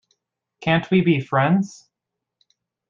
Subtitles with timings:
[0.61, 1.87] Can't We Be Friends?